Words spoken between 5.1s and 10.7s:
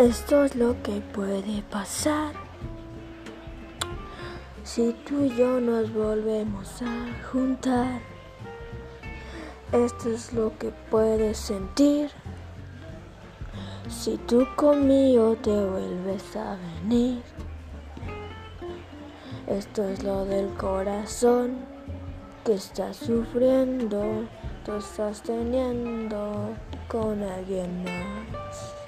y yo nos volvemos a juntar. Esto es lo que